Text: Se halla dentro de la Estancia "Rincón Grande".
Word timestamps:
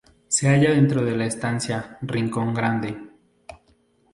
Se 0.29 0.49
halla 0.49 0.71
dentro 0.73 1.03
de 1.05 1.15
la 1.15 1.25
Estancia 1.27 1.99
"Rincón 2.01 2.55
Grande". 2.55 2.97